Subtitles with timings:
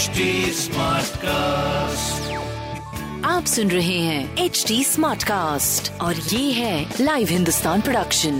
[0.00, 2.28] HD Smartcast.
[3.24, 8.34] आप सुन रहे हैं एच डी स्मार्ट कास्ट और ये है लाइव हिंदुस्तान प्रोडक्शन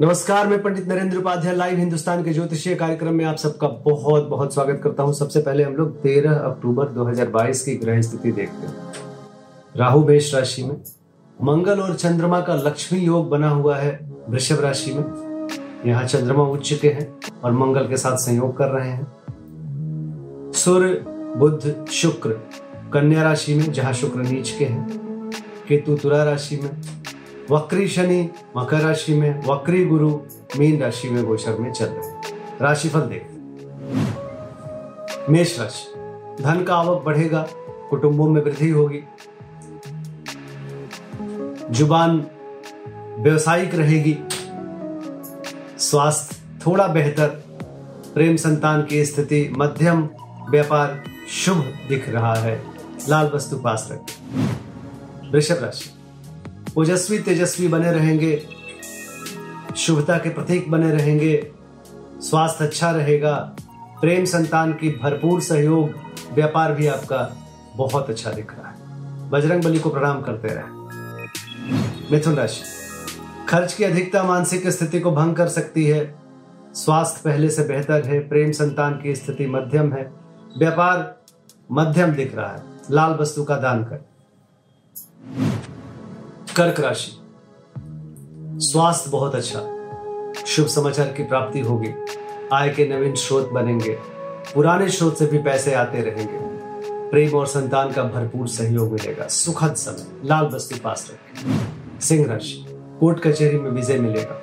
[0.00, 4.54] नमस्कार मैं पंडित नरेंद्र उपाध्याय लाइव हिंदुस्तान के ज्योतिषीय कार्यक्रम में आप सबका बहुत बहुत
[4.54, 8.76] स्वागत करता हूँ। सबसे पहले हम लोग 13 अक्टूबर 2022 की ग्रह स्थिति देखते हैं।
[9.76, 10.76] राहु मेष राशि में
[11.42, 13.98] मंगल और चंद्रमा का लक्ष्मी योग बना हुआ है
[14.28, 15.04] वृषभ राशि में।
[15.86, 17.12] यहाँ चंद्रमा उच्च के हैं
[17.44, 19.23] और मंगल के साथ संयोग कर रहे हैं।
[20.64, 21.04] सूर्य
[21.36, 22.30] बुद्ध शुक्र।
[22.92, 25.30] कन्या राशि में जहाँ शुक्र नीच के हैं,
[25.68, 26.70] केतु तुला राशि में,
[27.50, 30.10] वक्री शनि मकर राशि में, वक्री गुरु
[30.58, 37.04] मीन राशि में गोचर में चल रहे राशिफल देखते हैं मेष राशि। धन का आवक
[37.04, 37.46] बढ़ेगा,
[37.90, 39.02] कुटुंबों में वृद्धि होगी।
[41.70, 42.26] ज़ुबान
[43.18, 44.18] व्यवसायिक रहेगी।
[45.78, 46.36] स्वास्थ्य
[46.66, 47.28] थोड़ा बेहतर।
[48.14, 50.08] प्रेम संतान की स्थिति मध्यम
[50.50, 52.64] व्यापार शुभ दिख रहा है।
[53.08, 54.50] लाल वस्तु पास रखें।
[55.32, 55.90] वृषभ राशि।
[56.76, 58.46] ओजस्वी तेजस्वी बने रहेंगे।
[59.76, 61.52] शुभता के प्रतीक बने रहेंगे।
[62.20, 63.56] स्वास्थ्य अच्छा रहेगा।
[64.00, 65.90] प्रेम संतान की भरपूर सहयोग।
[66.32, 67.36] व्यापार भी आपका
[67.76, 68.76] बहुत अच्छा दिख रहा है।
[69.30, 70.64] बजरंग बली को प्रणाम करते रहे।
[72.12, 72.62] मिथुन राशि।
[73.48, 76.18] खर्च की अधिकता मानसिक स्थिति को भंग कर सकती है।
[76.74, 80.23] स्वास्थ्य पहले से बेहतर है। प्रेम संतान की स्थिति मध्यम है।
[80.58, 81.20] व्यापार
[81.72, 83.96] मध्यम दिख रहा है। लाल वस्तु का दान कर।
[86.56, 87.12] कर्क राशि।
[88.58, 89.60] स्वास्थ्य बहुत अच्छा।
[90.46, 91.88] शुभ समाचार की प्राप्ति होगी।
[92.52, 93.94] आय के नवीन स्रोत बनेंगे।
[94.54, 96.38] पुराने स्रोत से भी पैसे आते रहेंगे।
[97.10, 102.66] प्रेम और संतान का भरपूर सहयोग मिलेगा। सुखद समय। लाल वस्तु पास रखें। सिंह राशि।
[103.00, 104.42] कोर्ट कचहरी में विजय मिलेगा।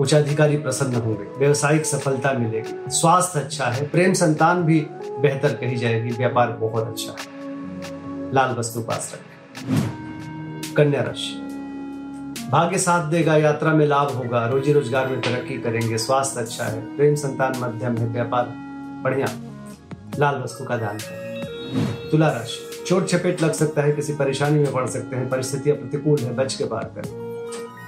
[0.00, 4.86] उच्चाधिकारी प्रसन्न होंगे, व्यवसायिक सफलता मिलेगी, स्वास्थ्य अच्छा है, प्रेम संतान भी
[5.20, 7.26] बेहतर कही जाएगी, व्यापार बहुत अच्छा है।
[8.34, 11.38] लाल वस्तु पास रखें। कन्या राशि।
[12.50, 16.96] भाग्य साथ देगा, यात्रा में लाभ होगा रोजी रोज़गार में तरक्की करेंगे, स्वास्थ्य अच्छा है,
[16.96, 18.44] प्रेम संतान मध्यम है, व्यापार
[19.04, 19.26] बढ़िया।
[20.18, 24.72] लाल वस्तु का दान करें। तुला राशि। चोट चपेट लग सकता है, किसी परेशानी में
[24.72, 27.31] पड़ सकते हैं, परिस्थितियाँ प्रतिकूल है, बच के पार करें।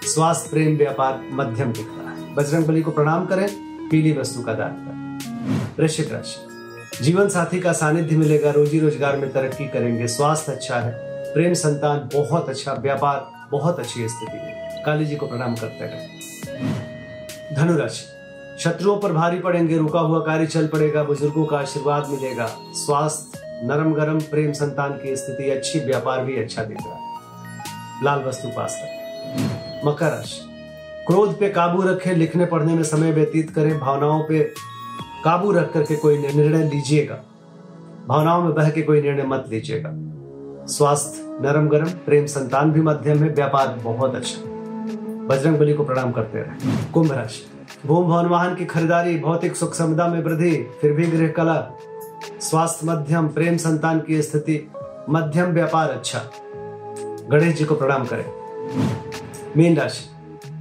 [0.04, 3.46] स्वास्थ्य प्रेम व्यापार मध्यम दिख रहा है। बजरंग बली को प्रणाम करें,
[3.90, 9.32] पीली वस्तु का दान करें। वृश्चिक राशि। जीवन साथी का सानिध्य मिलेगा, रोजी रोज़गार में
[9.32, 10.92] तरक्की करेंगे, स्वास्थ्य अच्छा है,
[11.34, 17.54] प्रेम संतान बहुत अच्छा व्यापार बहुत अच्छी स्थिति है काली जी को प्रणाम करते रहे।
[17.54, 18.04] धनुराशि।
[18.58, 23.94] शत्रुओं पर भारी पड़ेंगे, रुका हुआ कार्य चल पड़ेगा, बुज़ुर्गों का आशीर्वाद मिलेगा, स्वास्थ्य नरम
[23.94, 28.80] गरम प्रेम संतान की स्थिति, अच्छी, व्यापार भी अच्छा दिख रहा है। लाल वस्तु पास
[28.82, 29.03] रखें।
[29.84, 30.40] मकर राशि
[31.06, 34.40] क्रोध पे काबू रखें, लिखने पढ़ने में समय व्यतीत करें, भावनाओं पे
[35.24, 37.18] काबू रख करके कोई निर्णय लीजिएगा।
[38.08, 39.90] भावनाओं में बह के कोई निर्णय मत लीजिएगा।
[40.66, 44.42] स्वास्थ्य नरम गरम प्रेम संतान भी मध्यम है, व्यापार बहुत अच्छा
[45.26, 49.74] बजरंग बली को प्रणाम करते रहे। कुंभ राशि। भूम भवन वाहन की खरीदारी, भौतिक सुख
[49.74, 51.78] समदा में वृद्धि, फिर भी गृह कला।
[52.40, 54.70] स्वास्थ्य मध्यम, प्रेम संतान की स्थिति
[55.10, 56.22] मध्यम, व्यापार अच्छा।
[57.30, 58.24] गणेश जी को प्रणाम करें।
[59.56, 60.04] मीन राशि।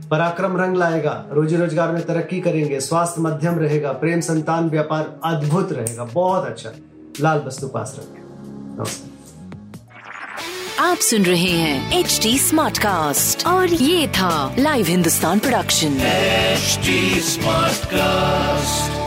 [0.10, 5.72] पराक्रम रंग लाएगा रोजी रोज़गार में तरक्की करेंगे स्वास्थ्य मध्यम रहेगा प्रेम संतान व्यापार अद्भुत
[5.72, 6.72] रहेगा बहुत अच्छा।
[7.20, 8.22] लाल वस्तु पास रखें।
[8.78, 9.12] नमस्कार।
[10.80, 17.84] आप सुन रहे हैं एच डी स्मार्ट कास्ट और ये था live Hindustan production smart
[17.84, 19.03] Smartcast.